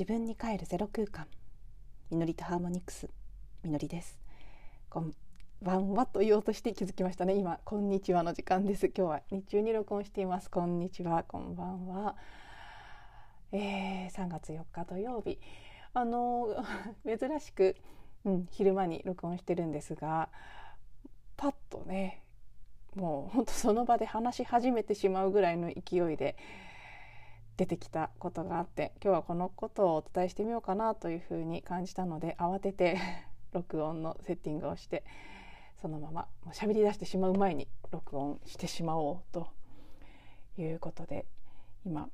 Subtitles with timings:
[0.00, 1.26] 自分に帰るゼロ空間。
[2.10, 3.10] みのりとハーモニクス。
[3.62, 4.18] みのりです。
[4.88, 5.12] こん
[5.60, 7.34] ばんはと言おうとして気づきましたね。
[7.34, 8.86] 今こんにちはの時間です。
[8.86, 10.50] 今日は日中に録音しています。
[10.50, 11.22] こんにちは。
[11.24, 12.16] こんばんは、
[13.52, 15.38] えー、3月4日土曜日。
[15.92, 16.48] あの
[17.04, 17.76] 珍しく、
[18.24, 20.30] うん、昼間に録音してるんですが
[21.36, 22.22] パッとね
[22.94, 26.38] もうほんとその場で話し始めてしまうぐらいの勢いで
[27.60, 32.96] 出てきたことがあって今日はこのことをお伝えしてみようかなというふうに感じたので慌てて
[33.52, 35.04] 録音のセッティングをして
[35.82, 39.48] そのままもう喋り出してしまう前に録音してしまおうと
[40.56, 41.26] いうことで
[41.84, 42.08] 今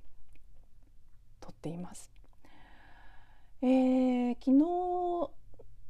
[1.40, 2.10] 撮っています。
[3.62, 5.30] えー、昨日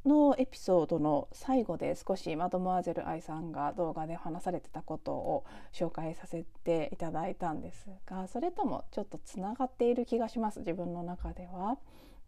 [0.05, 11.77] のエピソードの最後で少しマドモアゼル愛さんが動画で話されてたことを紹介させていただいたんですがそれともちょっとつながっている気がします自分の中では。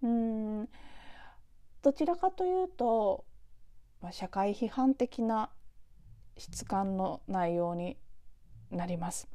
[0.01, 0.69] うん
[1.81, 3.23] どちらかというと、
[4.01, 5.49] まあ、社会批判的な
[6.37, 7.97] 質感の内容に
[8.69, 9.29] なります。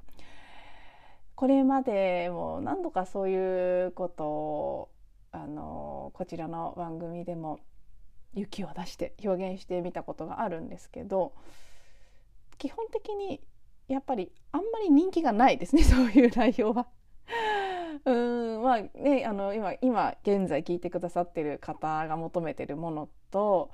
[1.35, 4.89] これまでも何度かそういうことを
[5.33, 7.59] あのこちらの番組でも
[8.35, 11.33] 雪を出して表現してみたことがあるんですけど
[12.59, 13.41] 基本的に
[13.89, 16.87] やっぱりあんまり人気がないですね そういう内容は。
[18.05, 23.71] うんまあねあの今今現在聞いてくださってる方が求めてるものと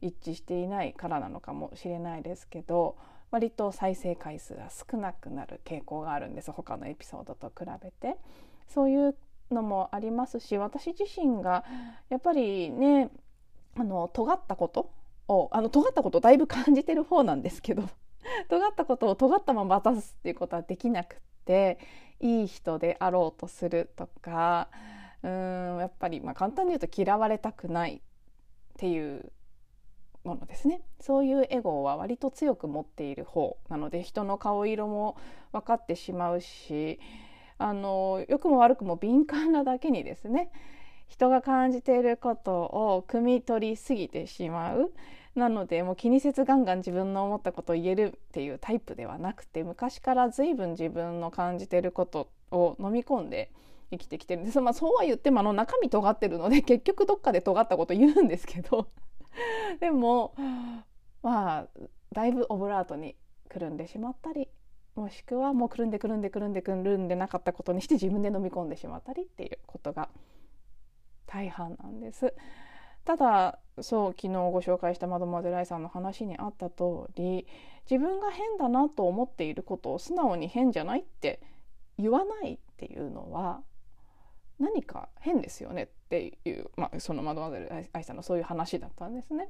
[0.00, 2.96] 一致していないからなのかもしれないですけど
[3.30, 8.16] 割と再生回数が少なくなる傾向があるんです他のエピソードと比べて。
[8.66, 9.16] そういう
[9.50, 11.64] のもありますし私自身が
[12.08, 13.10] やっぱりね
[13.76, 14.90] あの尖ったこと
[15.28, 17.84] をあの尖ったことだいぶ感じてる方なんですけど
[18.48, 21.78] 尖ったことを尖ったまま渡すっていうことはできなくって
[22.20, 24.68] いい人であろうとするとか
[25.22, 28.00] うんやっぱりまあ簡単に言うと嫌われたくないっ
[28.76, 29.32] ていう
[30.24, 30.80] ものですね。
[31.00, 35.16] そういうエゴは割と強く持っている方なので人の顔色も
[35.52, 36.98] 分かってしまうし
[37.58, 40.50] あの良くも悪くも敏感なだけにですね
[41.14, 44.92] 人が感じていることを汲み取りすぎてしまう。
[45.36, 53.52] なのでもう気にせずガンガン自分の思ったことを言えるっていうタイプではなくて昔から随分自分の感じていることを飲み込んで
[53.92, 54.42] 生きてきてる。
[54.42, 58.88] んです、まあ、そうは言ってもあの中身尖ってるので 結局どっかで尖ったこと言うんですけど。
[59.78, 60.34] でも
[61.22, 61.66] まあ
[62.12, 63.16] だいぶオブラートに
[63.48, 64.48] くるんでしまったり
[64.94, 70.08] もしくはもうくるんでくるんでくるんでくるんでなかったことにして自分で飲み込んでしまったりっていうことが
[71.26, 72.34] 大半なんです。
[73.04, 77.46] ただそう昨日ご紹介したマドモアゼライさんの話にあった通り
[77.90, 81.42] 自分が変だなと思っていることを素直に変じゃないって
[81.98, 83.60] 言わないっていうのは
[84.58, 89.48] 何か変ですよねっていう、まあ、そのマドモアゼル愛さんのそういう話だったんですね。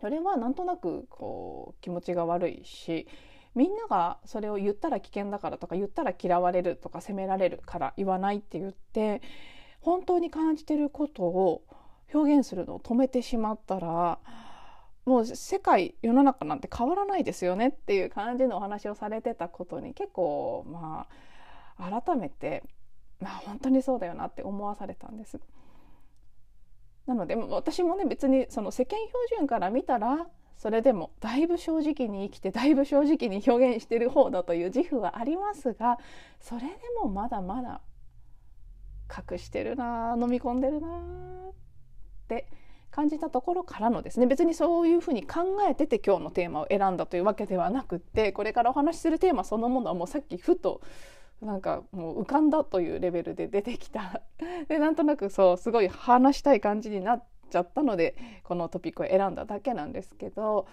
[0.00, 3.06] それはなんとなくこう気持ちが悪いし
[3.54, 9.22] みんながそれを言ったら危険だからとか言ったら嫌われるとか責められるから言わないって言って
[9.84, 11.62] 本当に感じてることを
[12.12, 14.18] 表現するのを止めてしまったら
[15.04, 21.06] もう世界世の中なんて変わらないですよねっていう感じのお話をされてたことに結構ま
[21.76, 22.62] あ改めて
[23.20, 25.38] まあ本当にそうだよなって思わされたんです。
[27.06, 35.98] なので私もね別にその世間標準から見たらそれでもだいぶ正直に生きてだいぶ正直に表現してる方だという自負はありますが
[36.40, 36.68] それで
[37.02, 37.82] もまだまだ
[39.10, 41.52] 隠してるな飲み込んでるなっ
[42.28, 42.46] て
[42.90, 50.80] 感じたところからのですね別にそういうふうに考えてて今日のテーマを選んだというわけではなくってこれからお話しするテーマそのものはもうさっきふと
[51.42, 54.22] なんかもう浮かんだというレベルで出てきた。
[54.68, 60.66] でなんとなくそうすごい話したい感じになっちゃったのでこのトピックを選んだだけなんですけど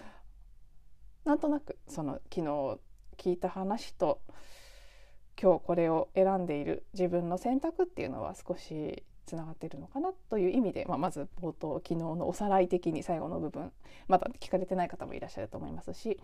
[1.24, 2.78] なんとなくその昨日
[3.16, 4.20] 聞いた話と
[5.42, 13.72] 今日これを選んでいる自分の選択っていうのは少しつながっているのかなという意味で、まあ、まず冒頭昨日のおさらい的に最後の部分
[14.06, 16.20] まだ聞かれてない方もいらっしゃると思いますし、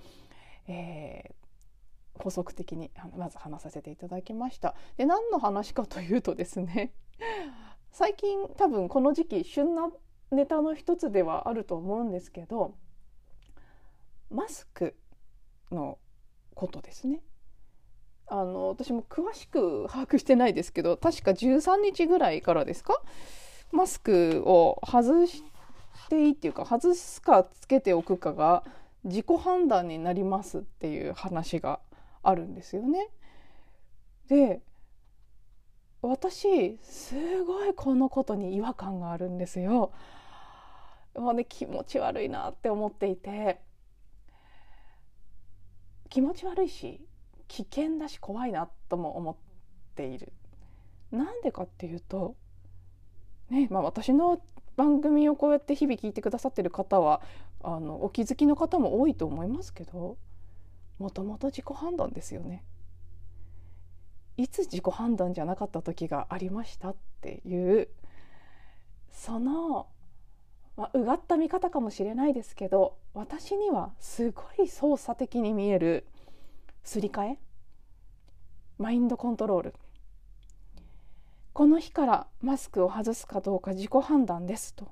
[0.69, 4.77] えー、補足的にまず話させていただきました。
[4.97, 6.93] で何の話かというとですね
[7.91, 9.91] 最近多分この時期旬な
[10.31, 12.75] ネタの一つではあると思うんですけど
[14.31, 14.95] マスク
[15.73, 15.99] の
[16.55, 17.21] ことですね。
[18.31, 23.01] あの私も詳しく把握してないですけど確か13日ぐらいからですか？
[23.73, 25.43] マスクを外し
[26.09, 28.65] ていいっていうか外すかつけておくかが
[29.05, 31.81] 自己判断になりますっていう話が
[32.23, 33.09] あるんですよね。
[34.29, 34.61] で
[36.01, 39.93] 私すごいこのことに違和感があるんですよ。
[41.17, 43.61] もうね気持ち悪いなって思っていて
[46.09, 47.08] 気持ち悪いし
[47.49, 49.37] 危険だし怖いなとも思っ
[49.95, 50.33] ている。
[51.11, 52.37] なんでかっていうと
[53.51, 54.41] ねまあ私の
[54.77, 57.21] 番組をこうやって日々聞いてくださってる方は
[57.63, 60.17] あのお気づきの方も多いと思いますけど
[60.99, 62.65] もともと自己判断ですよね。
[64.37, 67.89] いつ自己判断じゃなかった時がありましたっていう
[69.11, 69.89] その、
[70.77, 76.07] まあ、うがった見方かもしれないですけど私にはすごい操作的に見える
[76.89, 77.39] すり替え？
[78.79, 79.75] マインドコントロール。
[81.53, 84.89] この日からマスクを外すかどうか自己判断ですと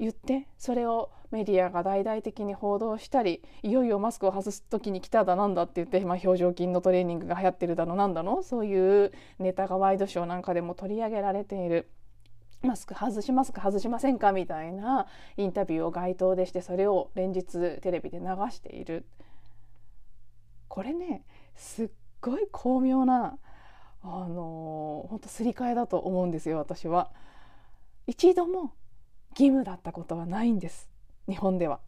[0.00, 8.42] 言ってそれをメディアが大々的に報道したりいよいよマスクを外す時に来ただなんだって言って、まあ、表情筋のトレーニングが流行ってるだのなんだの？
[8.42, 11.88] そういうネタがワイドショーなんかでも取り上げられている。
[12.62, 14.32] マスク外しますか外しませんか？
[14.32, 19.06] みたいなインタビューを街頭でしてそれを連日テレビで流している。
[20.68, 21.24] これね
[21.54, 21.90] すっ
[22.20, 23.38] ごい巧妙な
[24.02, 27.10] あの本当すり替えだと思うんですよ私は。
[28.06, 28.72] 一度も
[29.30, 30.88] 義務だったことはないんです
[31.28, 31.80] 日本では。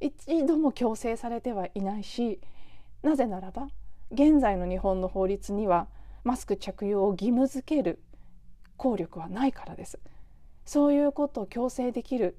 [0.00, 2.40] 一度も強制されてはいないし
[3.02, 3.68] なぜならば
[4.10, 5.88] 現在の日本の法律には
[6.24, 8.00] マスク着用を義務付ける
[8.76, 9.98] 効力はないからです
[10.64, 12.38] そういうことを強制できる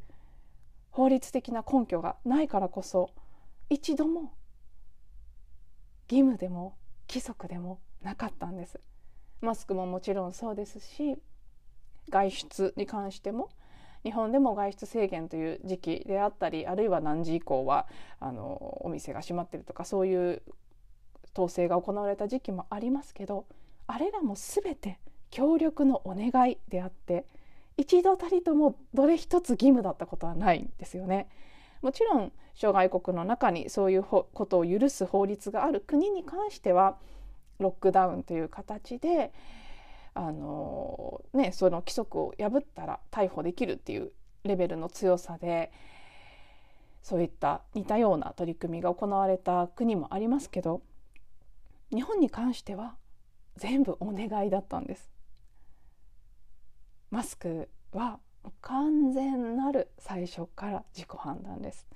[0.91, 3.11] 法律的な根拠がないからこそ
[3.69, 4.33] 一度も
[6.09, 6.75] 義務でも
[7.07, 8.79] 規則でもなかったんです
[9.41, 11.17] マスクももちろんそうですし
[12.09, 13.49] 外出に関しても
[14.03, 17.87] 日本でも外出制限という時期であったりあるいは何時以降は
[18.19, 20.41] あのお店が閉まってるとかそういう
[21.33, 23.45] 統制が行われた時期もありますけど
[23.87, 27.25] あれらも全て協力のお願いであって
[27.77, 31.29] 一度たりともどれ一つ義務だったことはないんですよね。
[31.81, 36.97] もちろん諸外国の中にそういうことを許す法律がある国に関しては
[37.59, 39.31] ロックダウンという形で
[40.13, 44.11] あのね、その規則を破ったら逮捕できるっていう
[44.43, 45.71] レベルの強さで
[47.01, 50.81] そういった似たような取り組みが行われた国もありますけど
[51.91, 52.95] 日本に関しては
[53.55, 55.09] 全部お願いだったんです。
[57.09, 58.19] マスクは
[58.61, 61.87] 完全なる最初から自己判断です。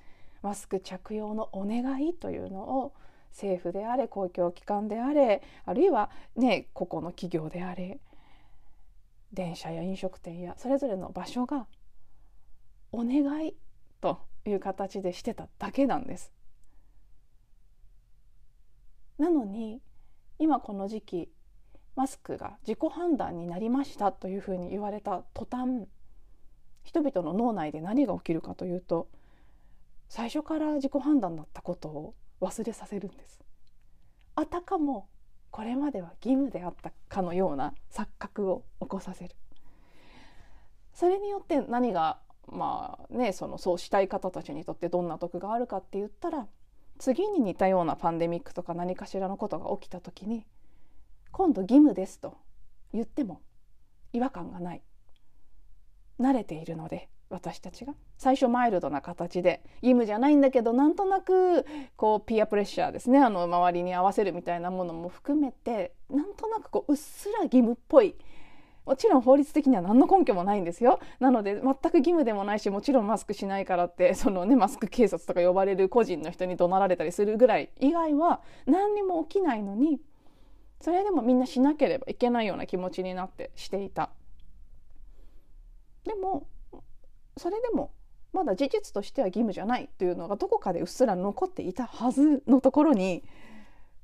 [0.42, 2.94] マスク着用のお願いというのを
[3.30, 7.98] 政府であれ公共機関であれあるいはね個々の企業であれ
[9.32, 11.66] 電車や飲食店やそれぞれの場所が
[12.92, 13.56] お願い
[14.00, 16.32] という形でしてただけなんです。
[19.18, 19.80] なのに
[20.38, 21.28] 今この時期
[21.96, 25.86] マスクが自己判断になりましたというふうに言われた途端
[26.84, 29.08] 人々の脳内で何が起きるかというと
[30.08, 33.40] 最初から自己判断だったことを忘れさせるんです。
[34.36, 35.08] あたかも
[35.50, 39.36] これまでは義務であったかのような錯覚を起こさせる
[40.92, 42.18] それによって何が
[42.48, 46.48] まあねそのそうしたい方たちにとってどんな得があるかって言ったら
[46.98, 50.44] 次に似たようなパンデミックとか何かしらのことが起きた時に
[51.30, 52.36] 今度義務ですと
[52.92, 53.40] 言っても
[54.12, 54.82] 違和感がない
[56.20, 57.94] 慣れているので私たちが。
[58.16, 61.66] 最初マイルドな形で義務じゃないんだけどなんとなく
[61.96, 63.18] こうピアプレッシャーですね。
[63.18, 68.14] あの周りに合わせるみたいなものも含めてなんとなくこううっすら義務っぽい。
[68.86, 71.00] もちろん法律的には何の根拠もないんですよ。
[71.18, 77.70] なので全く義務でもないしもちろんマスクしないからってそのねマスク警察とか呼ばれる個人の人に怒鳴られたりするぐらい。
[77.80, 80.00] 以外は何にも起きないのに
[80.82, 84.10] それでもみんなしなければいけないような気持ちになってしていた。
[86.04, 86.46] でも
[87.36, 87.92] それでも
[88.32, 93.24] まだ事実としては義務じゃないというのがどこかでうっすら残っていたはずのところに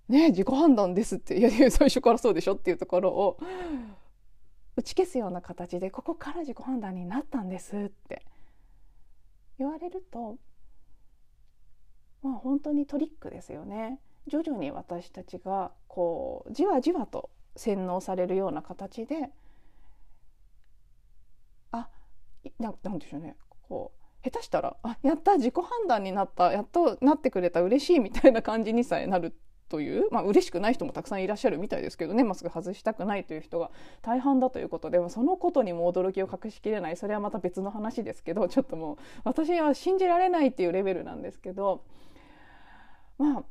[0.08, 3.38] ね自己判断ですっていやいや最初からそうでしょっていうところを
[4.76, 8.24] 打ち消すような形でここから自己判断になったんですって
[9.58, 10.36] 言われると
[12.22, 13.98] まあ本当にトリックですよね。
[14.26, 19.30] 徐々に私たちがこうじわじわと洗脳されるような形で
[22.58, 23.36] ななんでしょうね。
[23.68, 29.34] こう下手したらあやった自己判断になったやっとなってくれた嬉しいみたいな感じにさえなる
[29.68, 32.24] というまあ嬉しくない人もたくさんいらっしゃるみたいですけどね。
[32.24, 33.70] マスク外したくないという人が
[34.02, 36.96] 大半だということでそのことにも驚きを隠しきれない。
[36.96, 41.84] それはまた別の話ですけどちょっともう私は信じられないっていうレベルなんですけど
[43.16, 43.44] まあ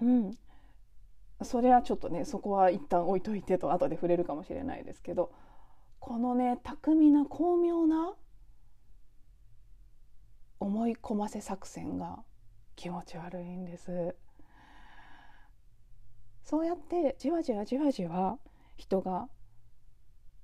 [0.00, 0.36] うん。
[1.42, 5.32] それはちょっとねそこは一旦置いといてと後で触れるかもしれないですけど。
[6.02, 8.14] このね巧みな巧妙な
[10.58, 12.18] 思い込ませ作戦が
[12.74, 14.16] 気持ち悪いんです。
[16.42, 18.38] そうやってじわじわじわじわ
[18.76, 19.28] 人が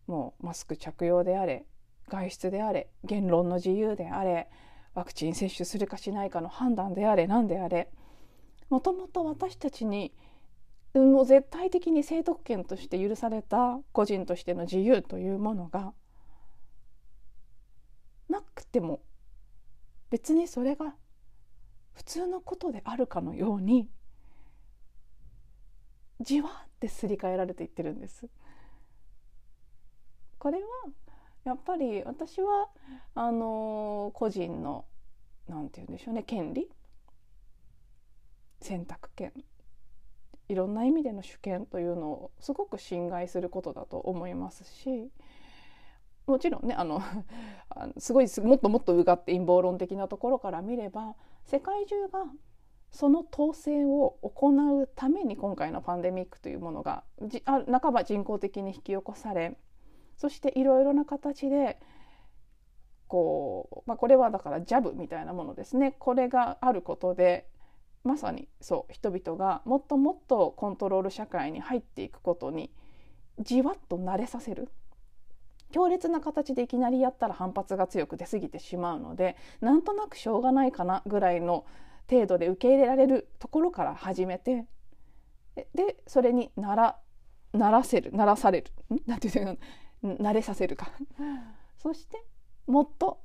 [0.07, 1.67] もうマスク着用であれ
[2.07, 4.49] 外出であれ言論の自由であれ
[4.95, 7.91] ワクチン接種するかしないかの判断であれ何であれ
[8.71, 10.15] もともと私たちに
[10.95, 15.93] もう絶対的に生特権として許された個人としての自由というものが
[18.29, 19.01] なくても
[20.11, 20.95] 別にそれが
[21.93, 23.89] 普通のことであるかのように
[26.21, 28.27] じわってすり替えられていってるんです。
[30.39, 30.65] これは
[31.45, 32.69] やっぱり私は
[33.15, 34.85] あの個人の
[35.49, 36.69] なんて言うんでしょうね権利？
[38.61, 39.33] 選択権
[40.49, 45.11] いろんな意味での主権というのをすごく侵害することだと思いますし
[46.27, 47.03] もちろんねあの
[47.99, 52.25] すごいもっともっとうがって陰謀論的なところから見れば世界中が
[52.91, 54.51] その統制を行
[54.81, 59.59] うために今回のパンデミックというものがじあ半ば人工的に引き起こされ
[60.17, 61.79] そしていろいろな形で
[63.09, 65.97] こう、まあ、これはだからジャブみたいなものですね。
[65.99, 67.49] これがあることで
[68.09, 72.71] まさにそう人々がもっともっとコントロール社会に入っていくことに
[73.39, 74.69] じわっと慣れさせる。
[75.71, 81.67] 強烈な形でいきなりやったら反発が強く出過ぎてしまうのでなんとなくしょうがないかなぐらいの
[82.11, 84.65] 程度で受け入れられるところから始めて
[85.75, 86.97] でそれになら
[87.53, 88.73] ならせるならされる。
[89.07, 89.57] なんていうの？
[90.03, 90.91] 慣れさせるか。
[91.77, 92.25] そして
[92.67, 93.21] もっと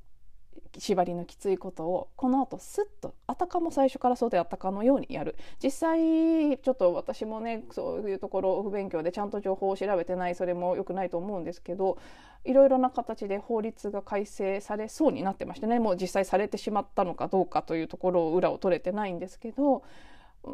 [0.77, 5.35] 縛りのきついことをこのあとスッとあたかも最初からそうであったかのようにやる。
[5.61, 11.97] 実際ちょっと私もねそういうところ不勉強でちゃんと情報を調べてないそれも良くないと思うんですけど
[12.43, 15.79] いろいろな形で法律が改正されそうになってましてね。
[15.79, 19.83] もう実際されてしまったのかどうかというところを裏を取れてないんですけど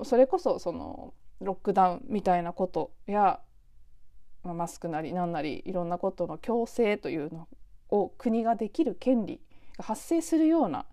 [0.04, 3.40] それこそそのロックダウンみたいなことや
[4.44, 7.48] マスクなり何なりいろんなことの強制というの
[7.90, 9.42] を国ができる権利
[9.84, 10.86] 発生するような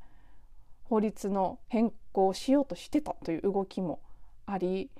[0.84, 4.00] 法律の変更をしようとしてたという動きも
[4.46, 4.90] あり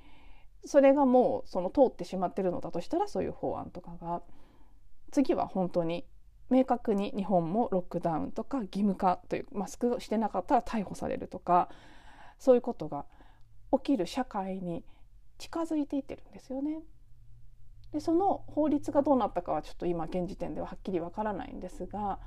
[0.65, 4.23] それがもうその通ってしまってるのだとしたらそういう法案とかが
[5.13, 6.05] 次は本当に
[6.51, 11.69] 明確に日本もロックダウンとか義務化というマスクをしてなかったら逮捕されるとか
[12.39, 13.05] そういうことが
[13.73, 14.85] 起きる社会に
[15.39, 16.81] 近づいていってるんですよね。
[17.93, 22.19] でその法律がどうなったかはちょっと今現時点でははっきりわからないんですが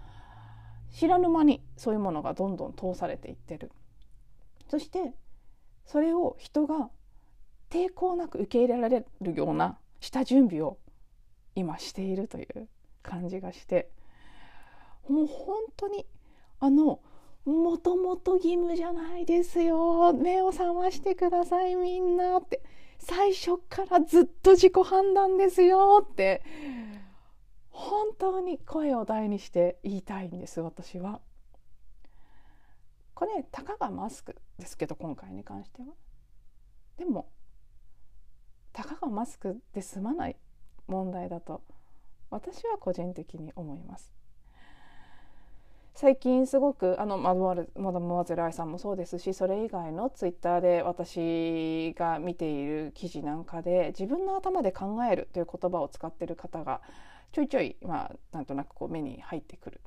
[0.91, 3.71] 知らぬ間にそういうものがどんどん通されていってる。
[4.67, 5.13] そして
[5.85, 6.89] それを人が
[7.69, 10.77] 抵抗なく受け入れられるような下準備を
[11.55, 12.67] 今しているという
[13.01, 13.89] 感じがして
[15.07, 16.05] もう本当に
[16.59, 16.99] あの
[17.45, 20.13] もともと義務じゃないですよ。
[20.13, 22.61] 目を覚ましてくださいみんなって。
[22.99, 26.43] 最初からずっと自己判断ですよって。
[27.79, 31.21] 本当に声を大にして言いたいんです私は。
[33.13, 35.87] これたかがマスクですけど今回に関しては。
[36.97, 37.29] でも
[38.73, 40.35] たかがマスクで済まない
[40.87, 41.61] 問題だと
[42.29, 44.11] 私は個人的に思います。
[45.95, 56.81] 最近すごくあのマドマダム・ワゼル愛さんもそうですしそれ以外のツイッターで私が見ている記事なんかで自分の頭で考えるという言葉を使ってる方が
[57.31, 59.81] ちょいちょい、まあ、なんとなくこう目に入ってくる。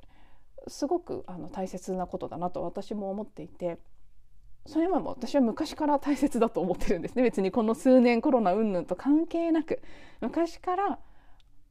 [0.67, 3.79] すごくあの大切なことだなと私も思っていて。
[4.65, 7.23] それはもう私は昔から大切だと思ってるんですね。
[7.23, 9.81] 別にこの数年コロナ云々と関係なく。
[10.21, 10.99] 昔から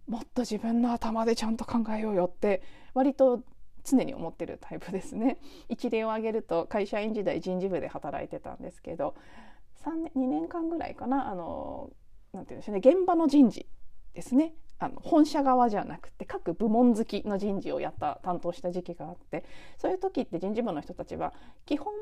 [0.07, 2.63] もっと自分の頭でちゃんと考えようよって
[2.93, 3.43] 割と
[3.85, 5.39] 常に思ってるタイプですね。
[5.69, 9.15] 一例を挙げると会社員時代人事部で働いてたんですけど
[9.85, 11.31] 3年2年間ぐらいかな。
[11.31, 11.91] あの
[12.33, 12.83] なんて言うんでしょうね。
[12.85, 13.67] 現場の人事
[14.13, 14.55] ですね。
[14.85, 19.45] あの本社側じゃなくて各部門好きの人事をやった担当した時期があって
[19.79, 21.33] そういう時って人事部の人たちは
[21.67, 21.93] 基本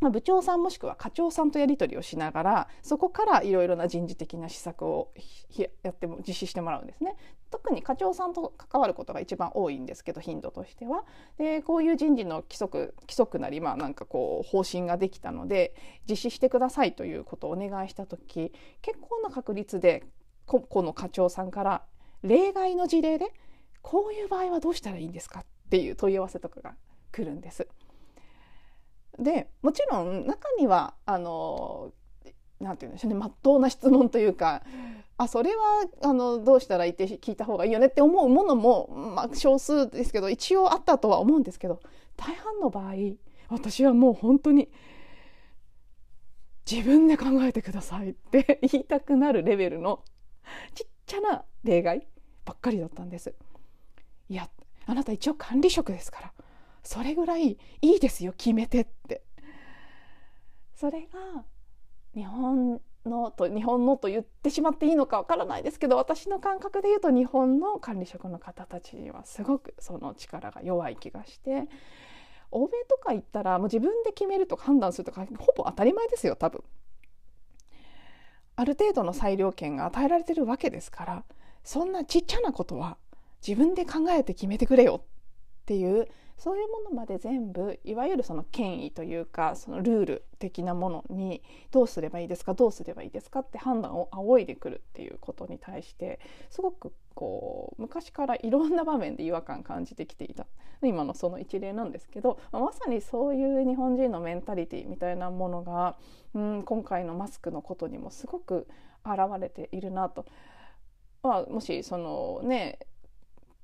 [0.00, 5.10] まあ、部長さんもしくは課長さんとやり取りをしながらそこからいろいろな人事的な施策を
[5.82, 7.16] やっても実施してもらうんですね。
[7.50, 11.04] 特に課長さんと関わることが一番多いんですけど頻度としては。
[11.38, 15.74] でこういう人事の規則規則なりまあなんかこう方針ができたので
[16.08, 20.04] 実施してくださいということをお願いした時結構な確率で
[20.44, 21.82] この課長さんから
[22.26, 23.32] 例外の事例で
[23.82, 26.74] こういう場合はどうしたらいいんですかっていう問い合わせとかが
[27.12, 27.68] 来るんです。
[29.18, 31.92] でもちろん中にはあの
[32.60, 34.62] なんて言うんでしょうねまっとうな質問というか
[35.18, 41.80] あそれはあのどうしたらいいって聞いた方がいいよねって思うものも、まあ、少数ですけど一応あったとは思うんですけど
[42.16, 42.94] 大半の場合
[43.48, 44.68] 私はもう本当に
[46.70, 50.02] 自分で考えてくださいって言いたくなるレベルの
[50.74, 52.06] ちっちゃな例外
[52.46, 53.34] ばっかりだったんです。
[54.30, 54.48] いや
[54.86, 56.32] あなた一応管理職ですから
[56.82, 59.22] それぐらいいいですよ決めてって
[60.74, 61.44] それが
[62.14, 71.68] 日本のと日本のと言ってしまっていいのかわからないですけど私の感覚で言うと日本の管理職の方たちにはすごくその力が弱い気がして
[72.50, 76.62] 欧米とか行ったらもう自分で決めるとか判断するとかほぼ当たり前ですよ多分。
[78.58, 81.24] ある程度の裁量権が与えられてるわけですから
[81.66, 82.96] そんなちっちゃなことは
[83.46, 86.06] 自分で考えて決めてくれよっていう
[86.38, 91.42] そういうものまで全部いわゆるその権威というかそのルール的なものに
[91.72, 96.20] どうすればいいですかどうすればいいですかって判断を仰いでくるっていうことに対して
[96.50, 100.46] すごくこう昔からいろんな場面で違和感感じてきていた
[100.84, 105.96] 今のその一例なんですけどまさにそういう日本人のメンタリティみたいなものが
[106.34, 108.68] うん今回のマスクのことにもすごく
[109.04, 110.26] 現れているなと。
[111.26, 112.78] まあ、もしそのね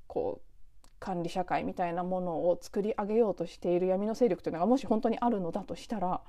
[0.07, 0.53] こう
[0.99, 6.21] 管理社会みたいなものを作り上げようとしている闇の勢力というのがもし本当にあるのだとしたら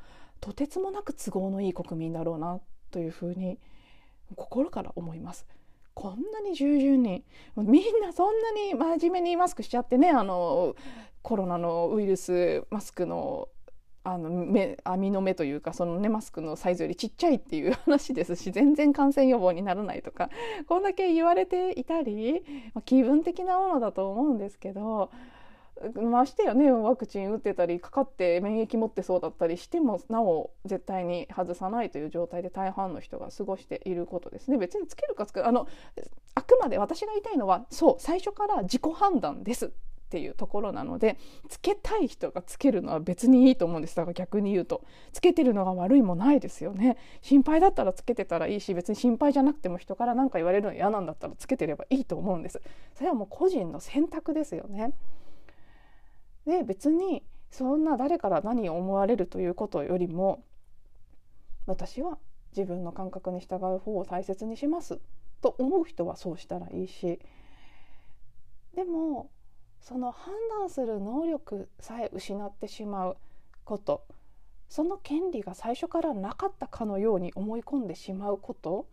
[0.41, 2.59] とてつもなく都合のいい国民だろうな
[2.89, 3.59] というふうに
[4.35, 5.45] 心から思います。
[5.93, 7.23] こんなに従順に
[7.55, 10.75] みんなそんなに真面目にマスクしちゃってねあの
[11.21, 13.47] コロナのウイルスマスクの
[14.05, 20.29] あの目網の目というかそのねマスクのサイズよりちっちゃいっていう 話ですし全然感染予防にならないとか
[20.67, 22.43] こんだけ言われていたり、
[22.86, 25.10] 気分的なものだと思うんですけど
[25.95, 34.58] ましてやねワクチン打ってたりかかって免疫持ってそうだったりしてもなお絶対に外さないという状態で大半の人が過ごしていることですね。
[34.58, 35.67] 別につけるかつけるあの
[36.36, 39.73] あくまで私が言いたいのはそう最初から自己判断です。
[40.13, 41.17] っていうところなので
[41.49, 43.95] つけたい人がつけるのは別にいいと思うんです。
[43.95, 44.84] だから逆に言うと。
[45.12, 46.97] つけてるのが悪いもないですよね。
[47.21, 52.62] 心配だったらつけてたらいいし別に心配じゃなくても人から何か言われるの嫌なんだったらつけてればいいと思うんです。
[52.93, 54.93] それはもう個人の選択ですよね。
[56.45, 60.43] で別にそんな誰から何を思われるということよりも
[61.65, 62.19] 私は
[62.56, 64.99] 自分の感覚に従う方を大切にします。
[65.41, 67.19] と思う人はそうしたらいいし。
[68.76, 69.30] でも
[69.84, 73.17] その判断する能力さえ失ってしまう
[73.65, 74.06] こと。
[74.69, 78.88] その権利が最初からなかったかのように思い込んでしまうこと。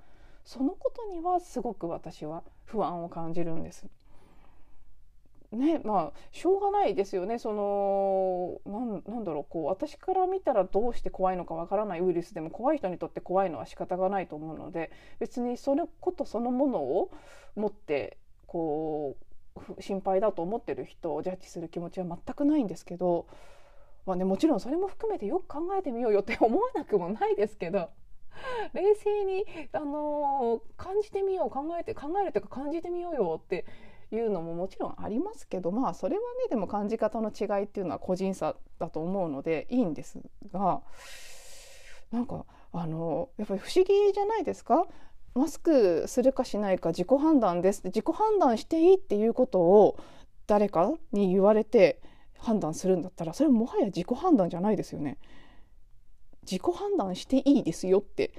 [0.45, 3.87] そのことにはすごく私は不安を感じるんです。
[5.53, 7.39] ねまあしょうがないですよね。
[7.39, 9.47] そのなんなんだろう。
[9.49, 12.01] こう私から見たらどうして怖いのかわからない。
[12.01, 17.13] ウイルスでも怖い人にとって怖いのは仕方がないと思うので別にそのことそのものを
[17.55, 19.30] 持ってこう
[19.79, 23.27] 心配だと思ってる人をジャッジする気持ちは全くないんですけど、
[24.07, 27.91] まあね、もちろんそれも含めてよく考えてみようよって思わなくもないですけど
[28.73, 33.67] 冷静に、あのー、感じてみよう考えて考えるというか感じてみようよって
[34.13, 40.19] いうのももちろんありますけどまあそれはねでも感じ方の違いっていうのは個人差だと思うのでいいんです
[40.53, 40.83] が
[42.11, 44.87] なんかあのやっぱり不思議じゃないですか？
[45.35, 49.99] マスクするかしないか自己判断です自己判断していいっていうことを
[50.47, 52.01] 誰かに言われて
[52.39, 55.19] 判断するんだったらそれはもはや自己判断じゃないですよね。
[56.43, 58.33] 自己判断していいですよって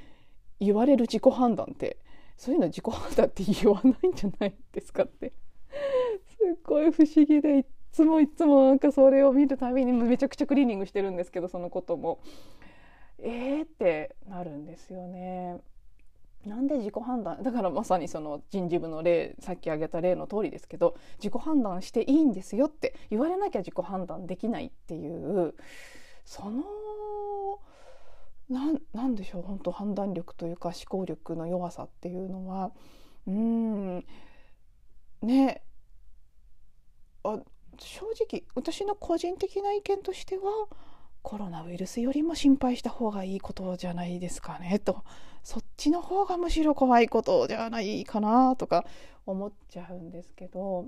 [0.60, 1.98] 言われる自己判断って
[2.36, 5.32] そういうの自己判断って言わないんじゃないですかって
[6.28, 12.20] すっごい不思議でいつもいつもなんかそれを見るたびにめちゃくちゃクリーニングしてるんですけどそのことも
[13.20, 15.62] えーってなるんですよね。
[16.46, 25.54] なんで自己判断だからまさにその人事部の例さっき挙げた例の通りですけど自己判断していいんですよって言われなきゃ自己判断できないっていう
[26.26, 26.64] その
[28.50, 32.72] なんでしょう本当判断力というか思考力の弱さっていうのは
[33.28, 34.06] うん
[35.22, 35.62] ね
[37.24, 37.40] あ
[37.78, 40.44] 正直私の個人的な意見としては
[41.22, 45.04] コロナウイルスよりも心配した方がいいことじゃないですかねと。
[45.44, 48.86] そっちの方がむしろ怖いことじゃないかなとか
[49.26, 50.88] 思っちゃうんですけど、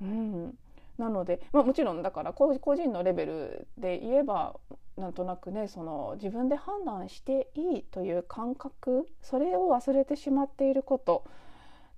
[0.00, 0.54] うん、
[0.98, 4.56] なので、まあ、もちろんだから個人のレベルで言えば
[4.96, 11.24] なんとなくねその自分で判断していいという感覚それを忘れてしまっていること。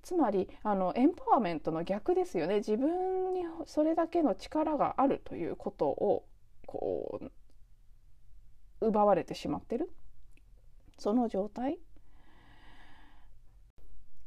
[0.01, 2.57] つまりあのエンパワーメントの逆ですよね。
[2.57, 6.27] 自分にそれだけの力があるということを
[6.67, 7.19] こ
[8.81, 9.91] う奪われてしまってる。
[10.97, 11.79] その状態？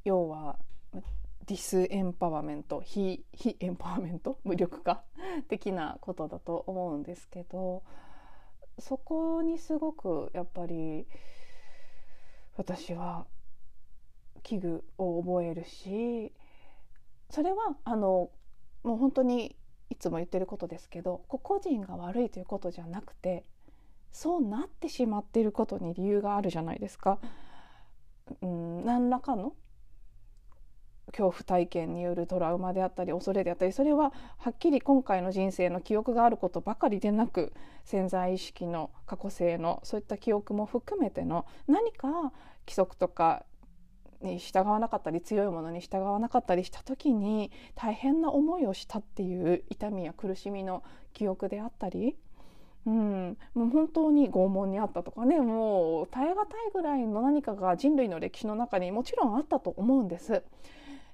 [0.04, 0.58] 要は
[1.46, 5.02] disempowerment 非非エンパワーメント無力化？
[5.48, 7.82] 的なことだと思うんですけど
[8.78, 11.06] そこにすごくやっぱり
[12.56, 13.26] 私は
[14.42, 16.32] 危惧を覚えるし
[17.30, 18.30] それはあの
[18.82, 19.56] もう本当に
[19.90, 23.44] いつも言ってることですけど個々人が悪いということじゃなくて
[24.18, 27.20] そうなってしまっていることに理由があるじゃないですか。
[28.42, 29.54] うん何らかの
[31.12, 37.52] 恐怖体験によるトラウマであったり恐れであったりそれははっきり今回の人生の記憶があることばかりでなく
[37.84, 42.08] 潜在意識の過去性のそういった記憶も含めての何か
[42.66, 43.44] 規則とか
[44.20, 52.16] に従わなかったり強いものに従わなかったりした時に大変な思いをしたっていう痛みや苦しみの記憶であったり、
[52.88, 60.42] うん、もう本当に拷問にあったとかねもう耐え難いぐらいの何かが人類の歴史の中にもちろんあったと思うんです。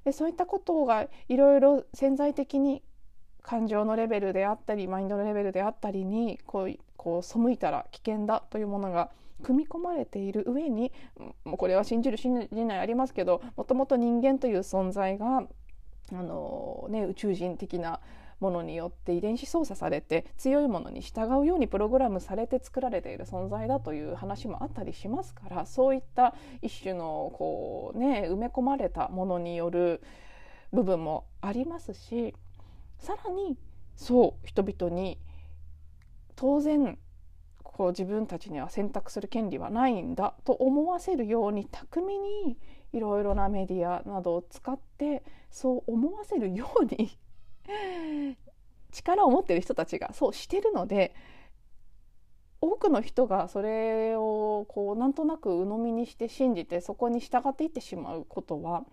[0.05, 2.83] でそういったことがいろいろ潜在的に
[3.43, 9.11] 感情のレベルであったりマインドのレベルであったりにこうこう背いたら危険だというものが
[9.43, 10.93] 組み込まれている上に
[11.45, 15.43] もうこれは信じる信じないありますけどもともと人間という存在が
[16.13, 17.99] あの、ね、宇宙人的な
[18.41, 30.03] ものによって遺伝子操作されて強いものに従うようにプログラムされて作られている存在だという話もあったりしますからそういった一種のこう、ね、埋め込まれたものによる
[30.73, 32.35] 部分もありますし
[32.99, 33.57] さらに
[33.97, 35.19] そう人々に
[36.37, 36.99] 当然
[37.63, 42.57] こう自分たちには選択する権利はないんだと思わせるように巧みに
[42.93, 47.19] いろいろなメディアなどを使ってそう思わせるように
[48.93, 51.15] 力を持ってる人たちがそうしてるので
[52.61, 58.85] 多くの人がそれをこうなんとなく鵜呑みにして信じてそこに従っていってしまうことは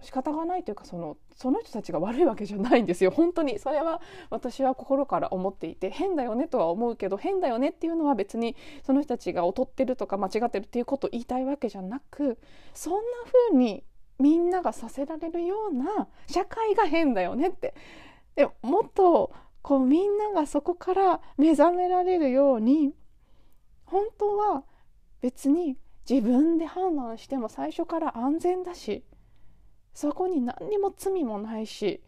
[0.00, 3.10] 仕方がないというかそのその人たちが悪いわけじゃないんですよ。
[3.14, 3.58] 本当に。
[3.58, 12.38] それは私は心から思っていて変だよねとは思うけど変だよねっていうのは別にその人たちが劣ってるとか間違ってるっていうことを言いたいわけじゃなく
[12.74, 13.00] そんな
[13.50, 13.84] 風に
[14.22, 17.74] みんながさせられるような社会が変だよねって。
[18.36, 19.32] でもっと
[19.62, 22.94] こうみんながそこから目覚められるように
[23.84, 24.64] 本当は
[25.20, 25.76] 別に
[26.08, 29.04] 自分で判断しても最初から安全だし
[29.92, 32.02] そこに何にも罪もないし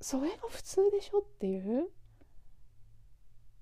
[0.00, 1.88] それが普通でしょっていう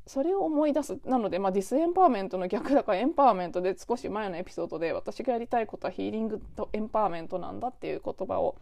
[0.06, 0.98] それを思い出す。
[1.04, 8.56] なので、まあ、 disempowerment の逆だからエンパワーメントで少し前のエピソードで私がやりたいことはヒーリングとエンパワーメントなんだっていう言葉を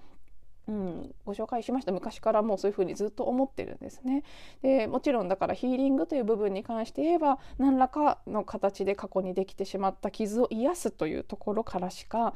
[0.68, 1.92] うん、ご紹介しました。
[1.92, 4.22] 昔からもうそういうふうにずっと思ってるんですね。
[4.62, 12.34] でもちろんだからヒーリングという部分に関して言えば何らかの形で過去にできてしまった傷を癒すというところからしか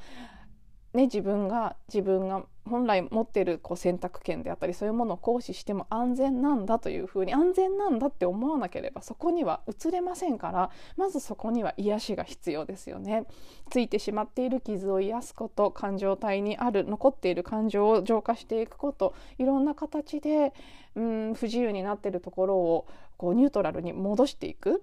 [0.97, 13.27] ね、自分が自分が本来持ってるこう選択権であったりそういうものを行使しても安全なんだというふうに安全なんだって思わなければそこには移れませんからまずそこには癒しが必要ですよね。
[13.71, 20.55] ついてしまっている傷を癒すこと感情体にある残っている感情を浄化していくこといろんな形で
[20.95, 22.87] うん不自由になっているところを
[23.19, 24.83] こうニュートラルに戻していく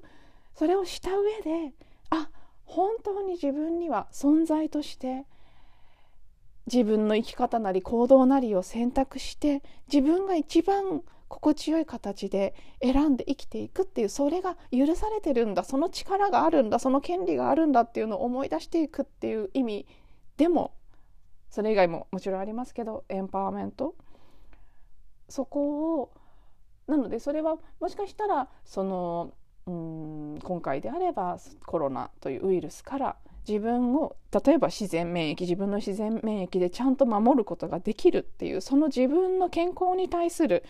[0.53, 1.73] それをした上で
[2.11, 2.29] あ
[2.65, 5.25] 本当に自分には存在として
[6.71, 19.87] 自分の生き方なり行動なりを選択して自分が一番心地よい形で選んで生きていくっていうそれが許されてるんだその力があるんだその権利があるんだっていうのを思い出していくっていう意味
[20.37, 20.73] でも
[21.49, 23.95] それ以外ももちろんありますけどエンパワーメント。
[25.29, 26.11] そこを
[26.87, 29.33] なのでそれはもしかしたらその
[29.65, 33.15] うん今回であればコロナというウイルスから
[33.47, 40.63] 自分を例えば自然免疫自分の自然免疫でちゃんと守ることができるっていうその自分の健康に対する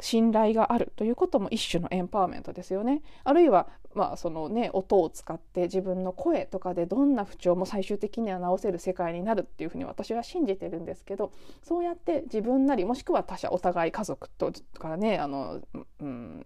[0.00, 3.02] 信頼があるということも一種のエンパワーメントですよね。
[3.24, 15.60] あるいは、まあそのね、音を使って自分の声とかでどんな不調も最終的には治せる世界になるっていうふうに私は信じてるんですけどそうやって自分なりもしくは他者お互い家族とかねあの、
[16.00, 16.42] うん、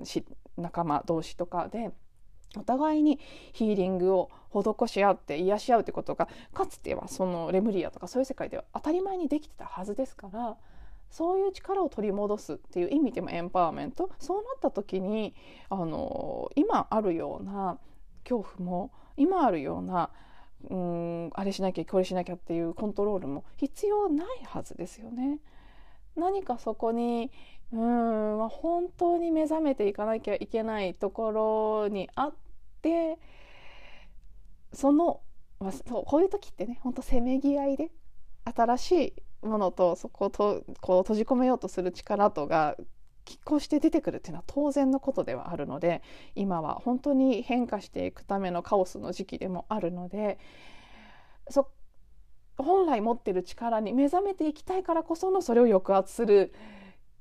[0.56, 1.92] 仲間同士とかで
[2.58, 3.18] お互いに
[3.52, 10.56] ヒーリングを施し合って癒し合うってことがかつてはそのレムリアとかそういう世界では当たり前にできてたはずですから
[11.10, 15.34] そういう力を取り戻すっていう意味でもエンパワーメントそうなった時に
[15.70, 17.78] あの今あるような
[18.24, 20.10] 恐怖も今あるような
[20.70, 25.38] うんあれしなきゃこれしなきゃっていうコントロールも必要ないはずですよね。
[26.16, 27.30] 何かそこに
[27.72, 32.34] うんまあ、本当に目覚めていかなきゃいけないところにあっ
[32.84, 33.18] て
[34.74, 35.20] その、
[35.58, 37.90] ま、そうこういう時ってね本当せめぎ合いで
[38.44, 38.92] 新し
[39.42, 42.76] いものとそことこう閉じ込めようとする力とが
[43.24, 46.02] 拮抗して出てくるっていうのは当然のことではあるので
[46.34, 50.38] 今は本当に変化していくためのカオスの時期でもあるので
[51.48, 51.68] そ
[52.58, 56.52] 本来持ってる力に目覚めていきたいからこそのそれを抑圧する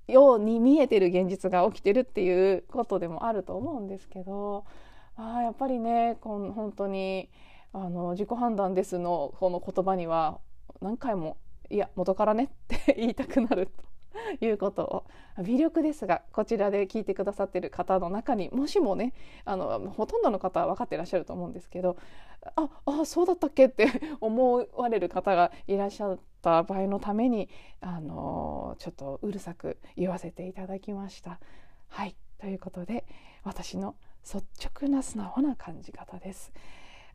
[0.07, 4.65] ように見えてる現実が起きてるっていうことでもあると思うんですけど
[5.15, 7.29] あやっぱりねこの本当に
[7.71, 10.39] あの自己判断ですのこの言葉には
[10.81, 11.37] 何回も
[11.69, 13.69] いや元からねって 言いたくなる
[14.39, 15.03] ということを。
[15.41, 19.13] 微力ですがこちらで聞いてくださってる方の中にもしもね
[19.45, 21.97] あのほとんどの方は分かってらっしゃると思うんですけど
[22.55, 23.65] ああそうだったっけ？
[23.65, 23.87] って
[24.21, 27.49] 思われる方がいらっしゃった場合のために
[27.81, 31.39] あのちょっとうるさく言わせていただきました。
[31.87, 32.15] はい。
[32.37, 33.05] ということで
[33.43, 36.51] 私の率直な素直な感じ方です。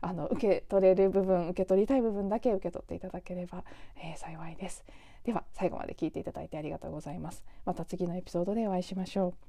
[0.01, 3.65] あの受け取れる部分受け取りたい部分だけ受け取っていただければ、
[3.97, 4.85] えー、幸いです。
[5.25, 7.43] では最後まで聞いていただいてありがとうございます。
[7.65, 9.48] また次のエピソードでお会いしましょう。